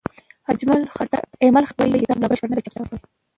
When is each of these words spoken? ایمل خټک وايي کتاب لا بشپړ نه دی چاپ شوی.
ایمل 1.41 1.65
خټک 1.73 1.75
وايي 1.79 1.99
کتاب 2.03 2.17
لا 2.21 2.27
بشپړ 2.31 2.47
نه 2.49 2.55
دی 2.57 2.61
چاپ 2.65 2.75
شوی. 2.75 2.97